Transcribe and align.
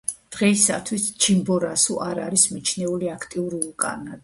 დღეისათვის 0.35 1.05
ჩიმბორასო 1.25 1.99
არ 2.07 2.23
არის 2.25 2.47
მიჩნეული 2.57 3.15
აქტიურ 3.19 3.57
ვულკანად. 3.61 4.19